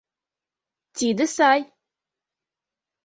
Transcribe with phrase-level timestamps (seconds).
[0.95, 1.59] —Тиде сай!